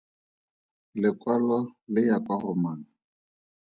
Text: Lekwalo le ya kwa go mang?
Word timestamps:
Lekwalo 1.01 1.59
le 1.93 2.01
ya 2.09 2.17
kwa 2.25 2.35
go 2.41 2.51
mang? 2.63 2.83